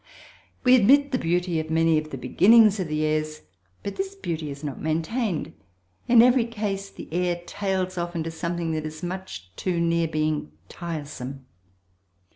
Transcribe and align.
We 0.63 0.75
admit 0.75 1.11
the 1.11 1.19
beauty 1.19 1.59
of 1.59 1.69
many 1.69 1.99
of 1.99 2.09
the 2.09 2.17
beginnings 2.17 2.79
of 2.79 2.87
the 2.87 3.05
airs, 3.05 3.43
but 3.83 3.97
this 3.97 4.15
beauty 4.15 4.49
is 4.49 4.63
not 4.63 4.81
maintained, 4.81 5.53
in 6.07 6.23
every 6.23 6.45
case 6.45 6.89
the 6.89 7.07
air 7.13 7.39
tails 7.45 7.99
off 7.99 8.15
into 8.15 8.31
something 8.31 8.71
that 8.71 8.87
is 8.87 9.03
much 9.03 9.51
too 9.55 9.79
near 9.79 10.07
being 10.07 10.53
tiresome. 10.69 11.45